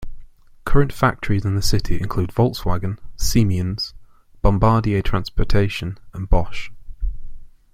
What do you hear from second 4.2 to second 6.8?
Bombardier Transportation, and Bosch.